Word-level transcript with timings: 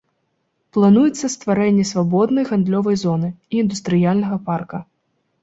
Плануецца 0.77 1.29
стварэнне 1.33 1.85
свабоднай 1.91 2.47
гандлёвай 2.51 2.99
зоны 3.03 3.29
і 3.53 3.61
індустрыяльнага 3.67 4.43
парка. 4.51 4.77